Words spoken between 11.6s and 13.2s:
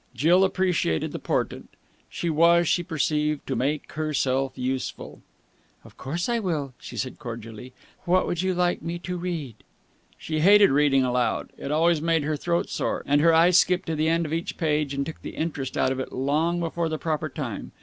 always made her throat sore,